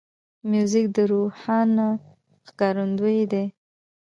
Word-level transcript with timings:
موزیک 0.49 0.87
د 0.95 0.97
روحانه 1.11 1.87
ښکارندوی 2.47 3.19
دی. 3.31 3.45